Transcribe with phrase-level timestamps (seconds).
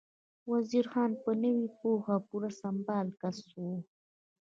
[0.51, 3.57] وزیر خان په نوې پوهه پوره سمبال کس و.